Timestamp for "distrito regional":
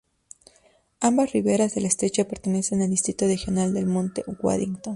2.89-3.71